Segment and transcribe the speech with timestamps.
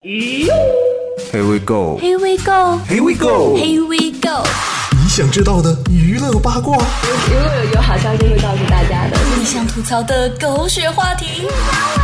[0.00, 1.98] Here we go.
[1.98, 2.78] Here we go.
[2.88, 3.56] Here we go.
[3.56, 4.44] Here we go.
[4.92, 9.18] 你想知道的娱乐八卦，如果有有好消息会告诉大家的。
[9.36, 11.52] 你想吐槽的狗血话题，你把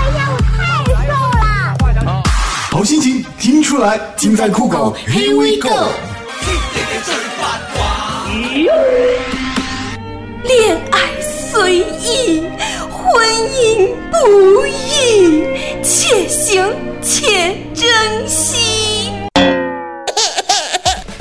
[0.00, 2.22] 我要太瘦了
[2.72, 4.96] 好心情听出来，尽在酷狗。
[5.06, 5.92] Here we go。
[10.42, 12.42] 恋爱随意，
[12.90, 13.24] 婚
[13.54, 15.44] 姻不易，
[15.84, 16.64] 且行
[17.02, 17.86] 且珍
[18.26, 19.10] 惜。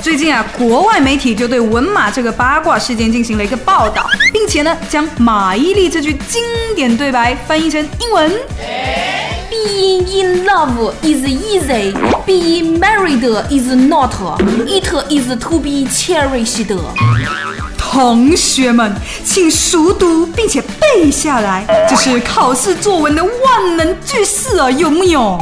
[0.00, 6.42] 最近啊，国外媒体就对文马这个八卦事件进行了一个报道，并且呢，将马伊琍这句经
[6.74, 8.32] 典对白翻译成英文。
[9.50, 11.92] Being in love is easy,
[12.26, 14.14] being married is not.
[14.66, 16.66] It is to be cherished.
[17.94, 18.92] 同学们，
[19.24, 25.38] 请熟读并且背下来，这是考试作文的万能句式啊，有木有？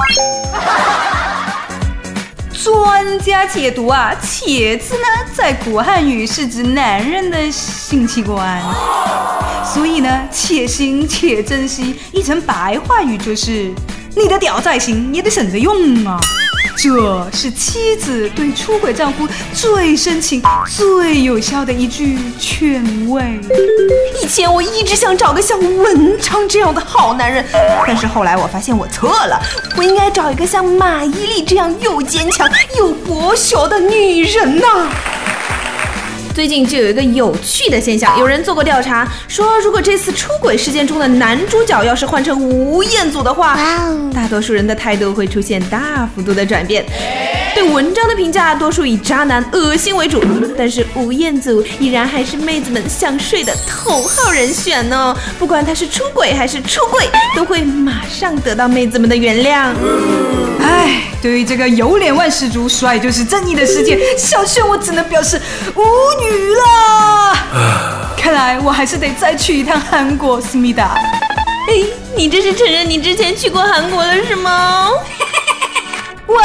[2.52, 5.00] 专家解读啊，“且”字呢，
[5.34, 8.62] 在古汉语是指男人的性器官，
[9.64, 13.72] 所以呢，“且行且珍惜”译成白话语就是：
[14.14, 16.20] 你的屌再行，也得省着用啊。
[16.76, 23.40] 这是妻子对出轨丈夫最深情、最有效的一句劝慰。
[24.22, 27.44] 以前我一直想找个像文昌这样的好男人，
[27.86, 29.40] 但是后来我发现我错了，
[29.76, 34.88] 我应该找一个像马伊琍这样又坚强又博学的女人呐、
[36.34, 43.58] 最近就有一个有趣的现象，有人做过调查，说如果这次出轨事件中的男主角要是换成吴彦祖的话，
[44.14, 46.84] 大多数人的态度会出现大幅度的转变。
[47.54, 50.22] 对文章的评价多数以渣男、恶心为主，
[50.56, 55.14] 但是吴彦祖依然还是妹子们想睡的头号人选呢。
[55.38, 59.70] 不管他是出轨还是出柜，都会马上得到妹子们的原谅。
[60.62, 65.40] 唉，对于这个有脸万事足、帅就是正义的世界，小炫我只能表示
[65.76, 65.82] 无
[66.20, 67.38] 语了。
[68.16, 70.96] 看来我还是得再去一趟韩国，思密达。
[71.68, 71.74] 哎，
[72.16, 74.88] 你这是承认你之前去过韩国了是吗？
[76.26, 76.40] 文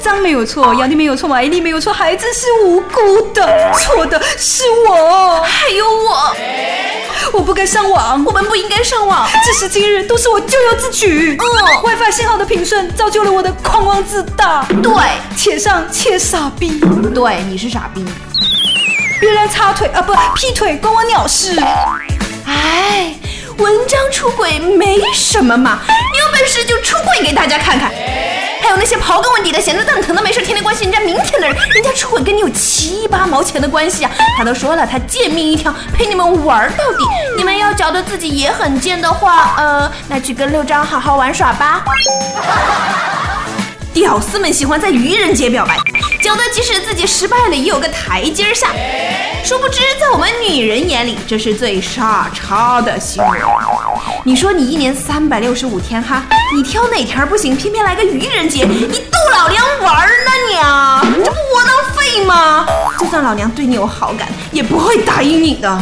[0.00, 6.34] 章没有错，杨迪没有错，马伊琍没有错，孩子是无辜的，错的是我，还有我，
[7.32, 9.28] 我不该上网，我们不应该上网。
[9.44, 11.36] 至时今日都是我咎由自取。
[11.36, 14.64] 嗯，WiFi 信号的平顺造就了我的狂妄自大。
[14.82, 14.92] 对，
[15.36, 16.80] 且上且傻逼，
[17.14, 18.04] 对，你是傻逼。
[19.20, 21.58] 别人插腿啊不劈腿关我鸟事。
[22.44, 23.14] 哎，
[23.56, 27.90] 文章出轨没什么嘛，你有本事就出轨给大家看看。
[28.76, 34.10] 那些刨根问底的、闲得蛋疼的、没事天天关心人家明天的人，人家出轨跟你有七八毛钱的关系啊！
[34.36, 37.04] 他都说了，他贱命一条，陪你们玩到底。
[37.36, 41.84] 你们要觉得自己也很贱的话，呃，那去跟六张好好玩耍吧。
[43.92, 45.76] 屌丝们喜欢在愚人节表白，
[46.22, 48.68] 觉得即使自己失败了，也有个台阶下。
[49.44, 53.38] 殊不知，在我们女人眼里，这是最傻叉的行为。
[54.24, 61.00] 你说你一年三百六十五天哈，你挑哪天不行，偏偏来个愚人节，你逗老娘玩呢你啊？
[61.02, 62.66] 这不窝囊废吗？
[62.98, 65.78] 就算老娘对你有好感，也不会答应你的。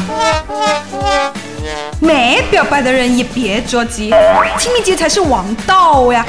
[2.00, 4.12] 没表白的人也别着急，
[4.58, 6.26] 清明节才是王道呀。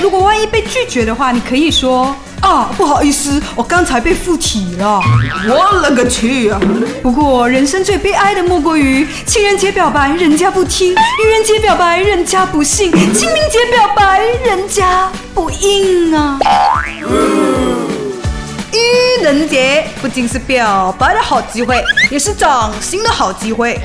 [0.00, 5.00] 如果万一被拒绝的话，你可以說啊，不好意思，我剛才被附體了。
[5.46, 6.58] 我勒个去啊！
[7.02, 16.38] 不過人生最悲哀的莫過於情人節表白人家不聽，愚人節表白人家不信，清明節表白人家不應啊。
[18.72, 23.78] 愚人節不僅是表白的好機會，也是漲薪的好機會。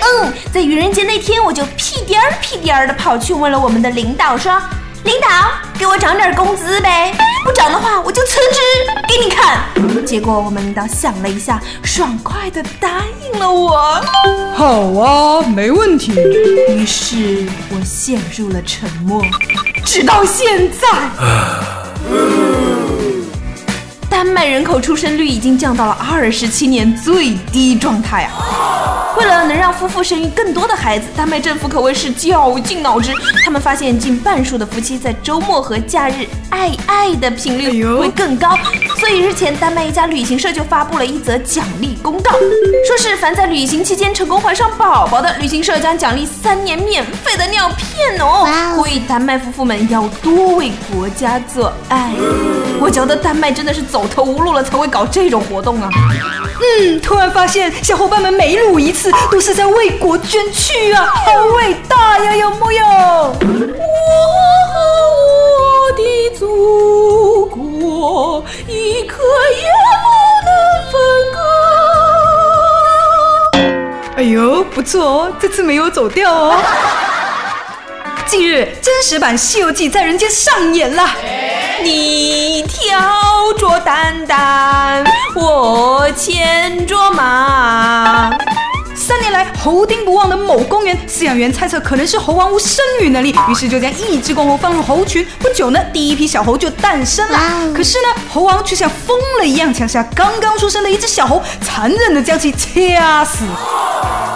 [0.00, 4.52] 嗯，在愚人節那天，我就屁颠儿屁颠儿的跑去問了我們的領導，說
[5.04, 5.28] ：“領導，
[5.78, 8.60] 給我涨点工资呗，不涨的话我就辞职
[9.06, 9.60] 给你看。”
[10.06, 14.02] 结果我们领导想了一下，爽快的答应了我。
[14.54, 16.12] 好啊，没问题。
[16.68, 19.22] 于是我陷入了沉默，
[19.84, 20.88] 直到现在。
[24.08, 28.43] 丹麦人口出生率已经降到了二十七年最低状态啊！
[29.16, 33.12] 為了能让夫妇生育更多的孩子，丹麦政府可谓是绞尽脑汁。
[33.44, 38.56] 他们发现近半数的夫妻在周末和假日爱爱的频率会更高，
[38.98, 42.32] 所以日前丹麦一家旅行社就发布了一则奖励公告，
[42.86, 48.46] 说是凡在旅行期间成功怀上宝宝的，旅行社将奖励三年免费的尿片哦！
[48.74, 52.12] 呼籲丹麦夫妇们要多为国家做爱。
[52.80, 55.88] 我觉得丹麦真的是走投无路了才会搞这种活动啊！
[56.60, 62.84] 嗯，突然发现小伙伴们每撸一次都是在为国捐躯啊，好伟大呀，有木有？
[62.86, 63.34] 我
[64.72, 64.78] 和
[65.58, 69.22] 我的祖国一刻
[69.56, 69.62] 也
[70.02, 70.52] 不能
[70.92, 70.92] 分
[71.32, 71.38] 割。
[74.16, 76.56] 哎呦，不错哦，这次没有走掉哦。
[78.26, 81.10] 近日，真实版《西游记》在人间上演了。
[81.84, 82.98] 你挑
[83.58, 85.04] 着担担，
[85.34, 88.30] 我牵着马。
[88.96, 95.26] 三年来，猴丁不忘的某公园饲养员猜测可能是猴王无生育能力，于是就将一只公猴放入猴群。
[95.38, 97.38] 不久呢，第一批小猴就诞生了。
[97.74, 103.44] 可是呢，猴王却像疯了一样抢下刚刚出生的一只小猴，残忍的将其掐死。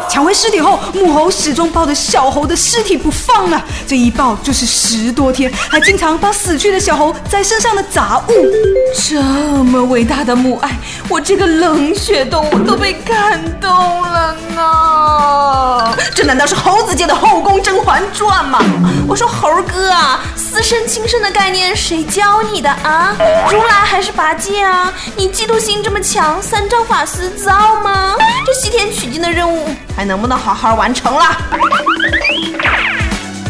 [0.09, 3.63] 抢回尸体后，母猴始终抱着小猴的尸体不放啊！
[3.87, 8.33] 这一抱就是十多天，还经常把死去的小猴在身上的杂物。
[8.95, 10.71] 这么伟大的母爱，
[11.09, 15.97] 我这个冷血动物都被感动了呢！
[16.15, 18.61] 这难道是猴子界的《后宫甄嬛传》吗？
[19.07, 23.15] 我说猴哥啊，私生亲生的概念谁教你的啊？
[23.51, 24.93] 如来还是八戒啊？
[25.17, 28.17] 你嫉妒心这么强，三藏法师造吗？
[28.45, 29.69] 这西天取经的任务。
[29.99, 31.25] 还能不能好好完成了？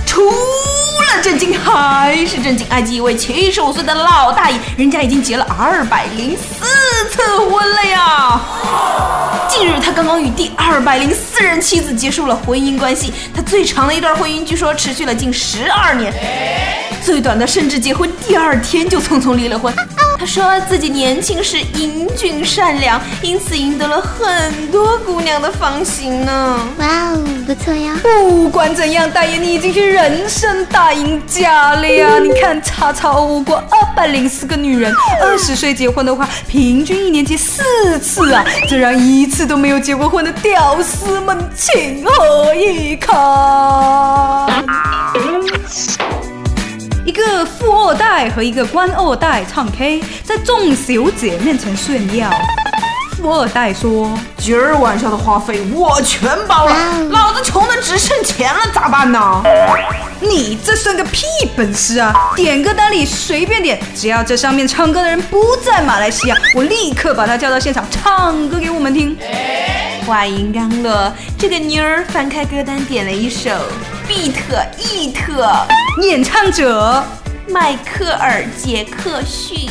[0.07, 2.67] 除了震惊还是震惊！
[2.71, 6.65] 埃及一位七十五岁的老大爷，人家已经结了二百零四
[7.11, 8.41] 次婚了呀！
[9.49, 13.13] 近日，他刚刚与第二百零四任妻子结束了婚姻关系。
[13.35, 16.13] 他最长的一段婚姻，据说持续了近十二年；
[17.03, 19.75] 最短的，甚至结婚第二天就匆匆离了婚。
[20.21, 26.61] 他说自己年轻时英俊善良，因此赢得了很多姑娘的芳心呢。
[26.79, 27.95] 哇哦，不错呀！
[28.03, 32.19] 不管怎样，大爷你已经是人生大赢家了呀！
[32.19, 34.93] 你看，叉叉欧过二百零四个女人，
[35.23, 37.63] 二十岁结婚的话，平均一年结四
[38.01, 38.45] 次啊！
[38.67, 44.65] 这让一次都没有结过婚的屌丝们情何以堪？
[47.05, 52.31] 一个富二代和一个官二代唱 K，在众小姐面前炫耀。
[53.21, 56.75] 富二代说：“今儿晚上的花费我全包了，
[57.11, 59.43] 老子穷的只剩钱了，咋办呢？”
[60.23, 61.27] 你这算个屁
[61.57, 62.33] 本事啊！
[62.37, 69.17] 点歌单里随便点，只要这上面唱歌的人不在马来西亚，我立刻把他叫到现场唱歌给我们听。
[70.07, 73.51] 话音刚落，这个妞儿翻开歌单点了一首。
[74.07, 75.53] 比特伊特，
[76.03, 77.05] 演唱者
[77.49, 79.69] 迈克尔杰克逊。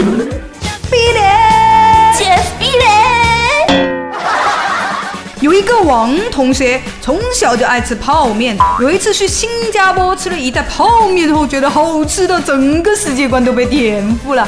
[5.48, 14.46] 有一个王同学从小就爱吃泡面，有一次去新加坡吃了一袋泡面后，觉得好吃的整个世界观都被颠覆了。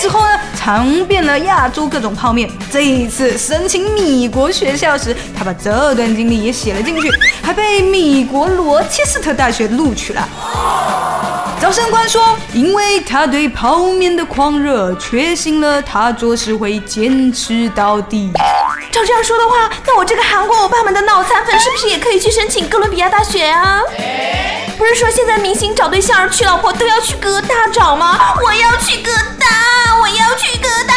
[0.00, 0.26] 之后呢？
[0.56, 7.08] 尝遍了亚洲各种泡面，这一次申请米国学校时，他把这段经历也写了进去，
[7.40, 10.28] 还被米国罗切斯特大学录取了。
[11.60, 18.32] 招生官说，因为他对泡面的狂热，确信了他做事会坚持到底。
[18.90, 23.80] 照这样说的话，那我这个韩国欧巴们的脑残粉是不是也可以去申请哥伦比亚大学啊？
[24.76, 28.18] 不是说现在明星找对象、娶老婆都要去哥大找吗？
[28.44, 30.94] 我要去哥大，我要去哥大，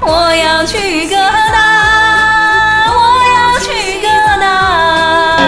[0.00, 4.08] 我要去哥大，我要去哥
[4.40, 5.38] 大。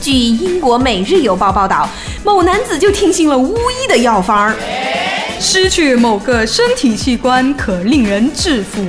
[0.00, 1.88] 据英国《每日邮报》报道，
[2.24, 4.54] 某男子就听信了巫医的药方，
[5.42, 8.86] 失去某个身体器官可令人致富。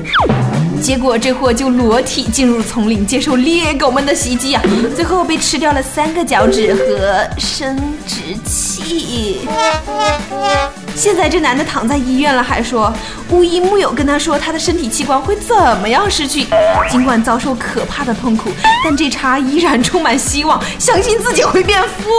[0.81, 4.61] 结果这货就裸体进入丛林，接受猎狗们的袭击啊！
[4.93, 9.47] 最后被吃掉了三个脚趾和生殖器。
[10.93, 12.93] 现在这男的躺在医院了，还说
[13.29, 16.47] 巫医木有跟他说他的身体器官会怎么样失去。
[16.89, 18.51] 尽管遭受可怕的痛苦，
[18.83, 22.09] 但这茬依然充满希望，相信自己会变富。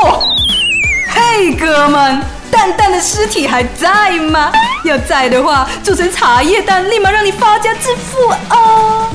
[1.10, 2.22] 嘿，哥们！
[2.52, 4.52] 蛋蛋的尸体还在吗？
[4.85, 9.09] 要在的话，做成茶叶蛋，立马让你发家致富啊！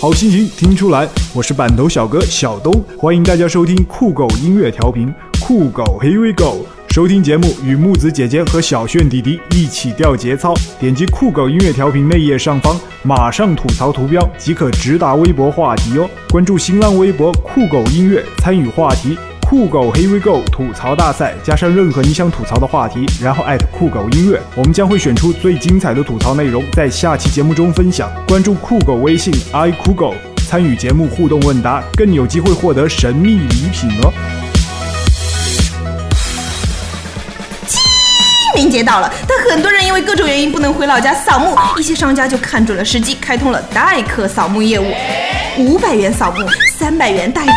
[0.00, 6.64] 好心情听出来，我是板头小哥小东，欢迎大家收听酷狗音乐调频，酷狗 Here we go。
[6.90, 16.08] 收听节目与木子姐姐和小炫弟弟一起掉节操，点击酷狗音乐调频内页上方马上吐槽图标即可直达微博话题哦。
[16.30, 19.18] 关注新浪微博酷狗音乐，参与话题。
[19.48, 28.10] 酷狗 Here we go 吐槽大赛，加上任何你想吐槽的话题，然后艾特酷狗音乐，我们将会选出最精彩的吐槽内容，在下期节目中分享。
[28.26, 30.12] 关注酷狗微信 i 酷狗，
[30.48, 34.12] 参与节目互动问答，更有机会获得神秘礼品哦。
[37.68, 37.80] 清
[38.56, 44.92] 明节到了，但很多人因为各种原因不能回老家扫墓，一些商家就看准了时机，开通了代客扫墓业务。
[45.58, 46.46] 五百元扫墓，
[46.78, 47.50] 三百元带哭，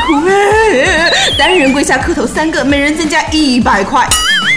[1.38, 4.08] 单人跪下磕头三个，每人增加一百块。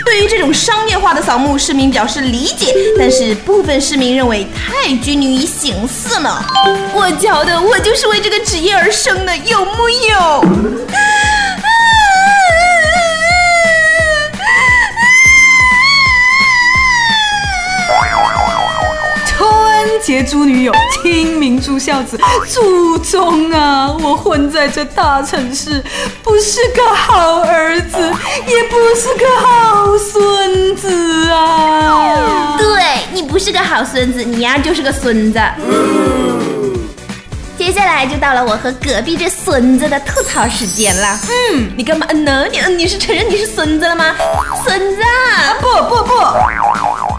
[0.05, 6.45] 对于这种商业化的扫墓，市民表示理解，但是部分市民认为太拘泥于形式了。
[6.95, 10.45] 我觉得我就是为这个职业而生的，有木有？
[20.03, 22.19] 春节猪女友，清明猪孝子，
[22.49, 23.97] 祖宗啊！
[24.01, 25.81] 我混在这大城市，
[26.25, 27.97] 不是个好儿子，
[28.49, 32.57] 也不是个好孙子啊！
[32.59, 32.83] 对
[33.13, 35.41] 你不是个好孙子，你呀就是个孙子。
[37.57, 41.21] 接下来就到了我和隔壁这孙子的吐槽时间了。
[41.55, 42.45] 嗯，你干嘛嗯呢？
[42.51, 44.13] 你嗯你是承认你是孙子了吗？
[44.67, 45.03] 孙子！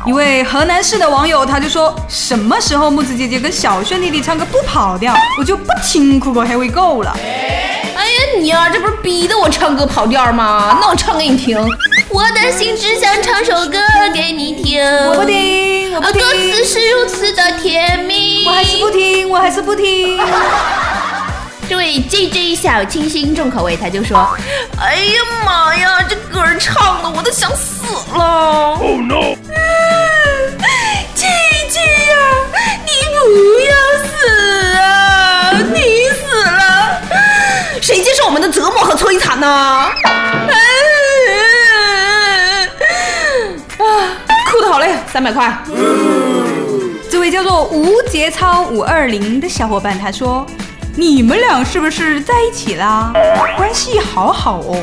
[0.05, 7.15] 一位河南市的网友他就说，什么时候木子姐姐跟小炫弟弟唱歌不跑调，我就不听酷狗 Here We Go 了。
[7.95, 10.77] 哎呀，你呀、这不是逼得我唱歌跑调吗？
[10.81, 11.57] 那我唱给你听。
[12.09, 13.79] 我的心只想唱首歌
[14.13, 14.83] 给你听。
[15.07, 18.45] 我不听，我不听，啊歌词是如此的甜蜜。
[18.45, 20.19] 我还是不听，我还是不听。
[21.73, 24.37] 这位 J J 小清新重口味，他就说
[24.79, 25.13] ：“哎呀
[25.43, 29.25] 妈呀，这歌唱的我都想死了。” Oh no！J
[31.71, 31.79] J
[32.11, 32.15] 呀，
[32.85, 33.25] 你不
[33.65, 33.73] 要
[34.05, 34.05] 死
[34.77, 35.57] 啊！
[35.73, 37.01] 你死了，
[37.81, 39.47] 谁接受我们的折磨和摧残呢？
[39.47, 39.91] 啊，
[44.51, 45.51] 哭的好累，三百块。
[47.09, 50.45] 这位叫做无节操五二零的小伙伴他说。
[50.95, 53.11] 你们俩是不是在一起啦？
[53.57, 54.77] 关系好好哦。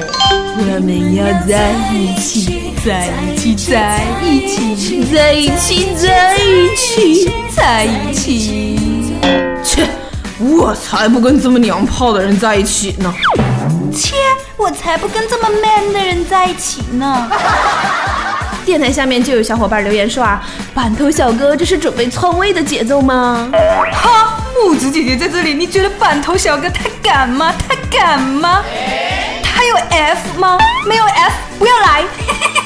[0.57, 8.79] 我们要在一起，在一起，在一起，在一起，在一起，在一起。
[9.63, 9.89] 切，
[10.39, 13.15] 我才不跟这么娘炮的人在一起呢！
[13.95, 14.17] 切，
[14.57, 17.31] 我才不跟这么 man 的人在一起呢！
[18.67, 20.43] 电台下面就有小伙伴留言说啊，
[20.75, 23.49] 板头小哥这是准备篡位的节奏吗？
[23.93, 27.55] 哈， 木子姐姐在这里，你觉得板头小哥他敢吗？
[27.67, 28.63] 他敢吗？
[29.43, 30.59] 他有 F 吗？
[30.87, 32.05] 没有 F，不要来。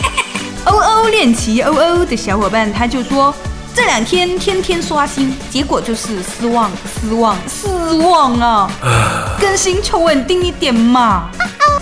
[0.67, 3.33] 欧欧练习欧欧的小伙伴他就说，
[3.75, 6.71] 这两天天天刷新，结果就是失望，
[7.01, 8.69] 失望，失望啊！
[9.41, 11.31] 更新求稳定一点嘛。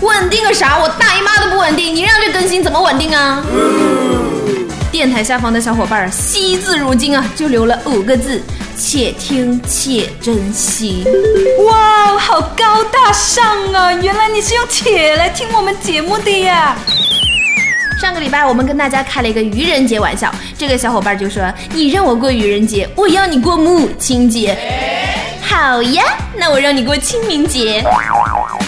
[0.01, 0.77] 稳定个啥？
[0.77, 3.43] 我大姨妈都不稳定，你让这更新怎么稳定啊？
[4.91, 8.39] 电台下方的小伙伴惜字如金啊，就留了五个字：
[8.77, 11.05] 且听且珍惜。
[11.67, 13.91] 哇，好高大上啊！
[13.93, 16.75] 原来你是用“且”来听我们节目的呀。
[18.01, 24.57] 上个礼拜我们跟大家开了一个愚人节玩笑，这个小伙伴就说：“你让我过愚人节，我要你过母亲节。”
[25.41, 26.03] 好呀，
[26.35, 27.83] 那我让你过清明节。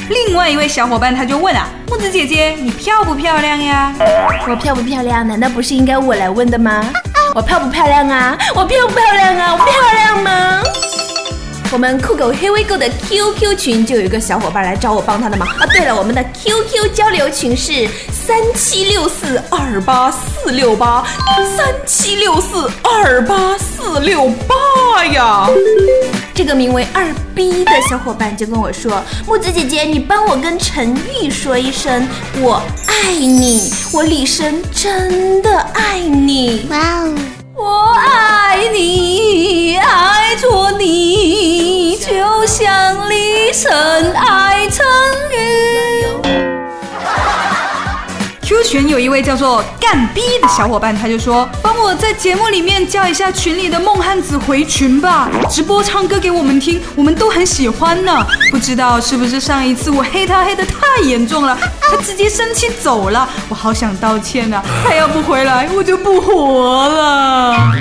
[0.09, 3.93] 另外一位小伙伴他就问啊，木子姐姐，你漂不漂亮呀？
[4.47, 5.27] 我漂不漂亮？
[5.27, 6.85] 难道不是应该我来问的吗？
[7.35, 8.37] 我漂不漂亮啊？
[8.55, 9.51] 我漂不漂亮啊？
[9.51, 10.63] 我漂亮吗？
[11.69, 15.65] 我们酷狗黑微购的 QQ 群就有一个小伙伴来找我帮他的忙啊。
[15.65, 21.05] 对了，我们的 QQ 交流群是三七六四二八四六八，
[21.57, 25.49] 三七六四二八四六八呀。
[26.35, 32.05] 这个名为二逼的小伙伴就跟我说：“木子姐姐，你帮我跟陈玉说一声，
[32.41, 37.15] 我爱你，我李生真的爱你。”哇哦！
[37.55, 44.85] 我爱你，爱着你，就像李晨爱陈
[45.31, 45.74] 玉。
[48.65, 58.25] 群有一位叫做干逼的小伙伴，他就说：“帮我在节目里面叫一下群里的梦汉子回群吧，直播唱歌给我们听，我们都很喜欢呢。
[58.51, 64.63] 不知道是不是上一次我黑他黑的太严重了，他直接生气走了，我好想道歉啊！
[64.83, 67.71] 他要不回来，我就不活了。”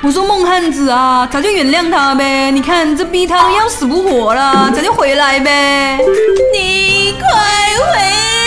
[0.00, 2.52] 我说梦汉子啊，早就原谅他呗！
[2.52, 5.98] 你看这逼他都要死不活了，早就回来呗！
[6.54, 7.26] 你快
[7.92, 8.37] 回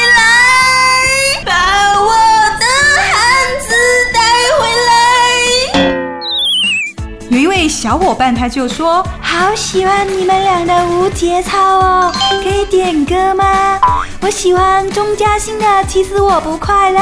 [7.41, 13.79] 一位小伙伴他就说：“好喜欢你们俩的无节操哦，可以点歌吗？
[14.21, 16.99] 我喜欢钟嘉欣的《其实我不快乐》。”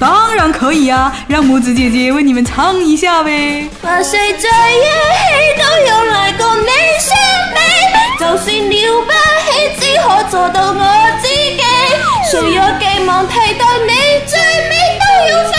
[0.00, 3.70] 当然可以啊，让拇指姐姐为你们唱一下呗。
[3.80, 6.66] 話誰在夜氣都有來過你
[6.98, 7.16] 相
[7.54, 7.60] 比，
[8.18, 9.12] 就算了不
[9.46, 10.82] 起，只可做到我
[11.22, 11.62] 自己。
[12.32, 13.92] 誰有寄望替代你，
[14.26, 15.52] 最尾都要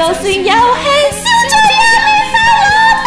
[0.00, 1.76] 就算有气，笑着也
[2.06, 2.64] 未发我
[3.04, 3.06] 脾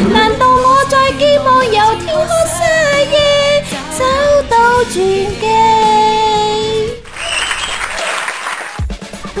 [0.00, 0.08] 气。
[0.10, 2.58] 难道我再寂寞有天黑沙
[3.12, 3.14] 夜
[3.98, 4.00] 找
[4.48, 5.44] 到转机？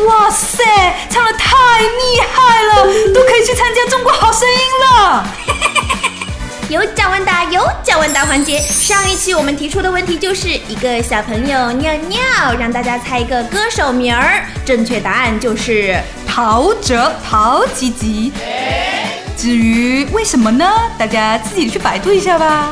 [0.06, 0.62] 哇塞，
[1.08, 1.46] 唱的太
[1.80, 5.26] 厉害了，都可以去参加中国好声音了。
[6.68, 8.58] 有奖问答，有奖问答环节。
[8.58, 12.20] 上一期我们提出的问题就是一个小朋友尿尿，
[12.58, 14.14] 让大家猜一个歌手名，
[14.66, 15.96] 正确答案就是
[16.36, 18.30] 陶喆，陶吉吉。
[19.38, 20.70] 至于为什么呢？
[20.98, 22.70] 大家自己去百度一下吧。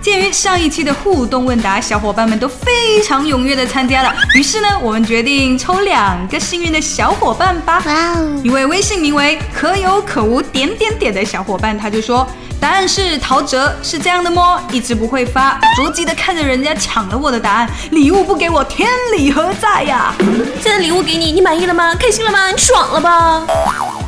[0.00, 7.82] 鉴于上一期的互动问答，小伙伴们都非常踊跃的参加了，于是呢，我们决定抽两个幸运的小伙伴吧。
[7.84, 8.40] 哇哦！
[8.44, 12.24] 一位微信名为“可有可无点点点”的小伙伴，他就说。
[12.60, 14.60] 答案是陶喆，是这样的么？
[14.70, 18.86] 一直不会发，着急的看着人家抢了我的答案，礼物不给我，天
[19.16, 20.14] 理何在呀？
[20.62, 21.94] 现在礼物给你，你满意了吗？
[21.98, 22.50] 开心了吗？
[22.50, 23.42] 你爽了吧？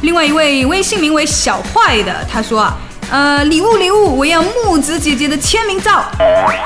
[0.03, 2.77] 另外一位微信名为小坏的，他说啊，
[3.11, 6.05] 呃，礼物礼物，我要木子姐姐的签名照，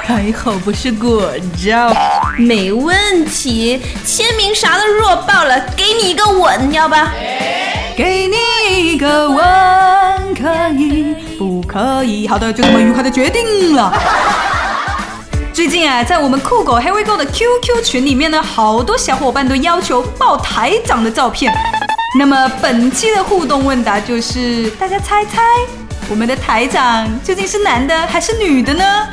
[0.02, 1.30] 还好不是果
[1.64, 1.94] 照，
[2.36, 7.12] 没问题，签名啥的弱爆了，给你一个吻，要吧？
[7.96, 9.44] 给你一个吻，
[10.34, 11.25] 可以不
[11.76, 12.26] 可以？
[12.26, 13.92] 好的，就这么愉快的决定了。
[15.52, 21.52] 最近啊，在我们酷狗 Here We Go 的 QQ 群里面呢，好多小伙伴都要求爆台长的照片。
[22.18, 25.42] 那么本期的互动问答就是，大家猜猜，
[26.08, 29.06] 我们的台长究竟是男的还是女的呢？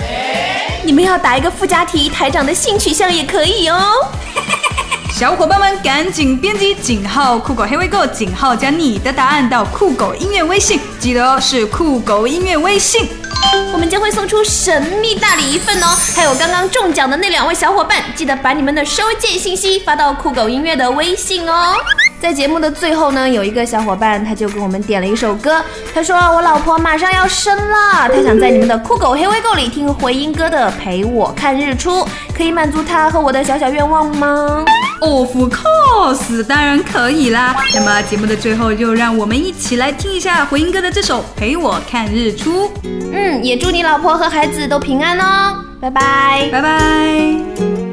[0.85, 3.77] 你们要答一个附加题，台长的性取向也可以哦。
[5.23, 13.07] 小伙伴们，赶紧编辑井号酷狗黑微购井号加你的答案到酷狗音乐微信，记得哦，是酷狗音乐微信，
[13.71, 15.95] 我们将会送出神秘大礼一份哦。
[16.13, 21.73] 还有刚刚中奖的那两位小伙伴，记得把你们的收件信息发到酷狗音乐的微信哦。
[22.19, 25.63] 在节目的最后呢，有一个小伙伴他就给我们点了一首歌，
[25.95, 34.65] 他说我老婆马上要生了，他想在你们的酷狗黑微购里听回音哥的陪我看日出，可以满足他和我的小小愿望吗
[35.03, 37.55] ？Of course，当然可以啦。
[37.75, 42.67] 那么节目的最后，就让我们一起来听一下回音哥的这首《陪我看日出》。
[43.11, 45.57] 嗯，也祝你老婆和孩子都平安哦。
[45.81, 47.92] 拜拜，拜拜。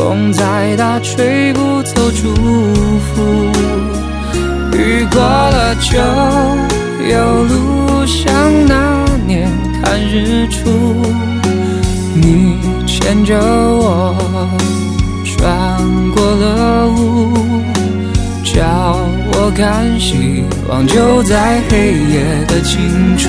[0.00, 3.52] 风再大，吹不走祝福。
[4.72, 5.98] 雨过了就
[7.06, 8.32] 有路，像
[8.66, 9.46] 那年
[9.82, 10.70] 看日出。
[12.14, 14.16] 你牵着我
[15.22, 15.78] 穿
[16.12, 17.62] 过了雾，
[18.42, 18.96] 叫
[19.34, 23.28] 我看希望就在黑夜的尽处。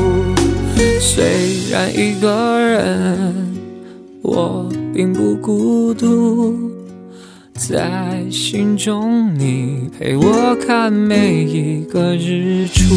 [1.93, 3.55] 一个人，
[4.21, 6.55] 我并不孤独，
[7.53, 12.95] 在心中你陪我看每一个日出。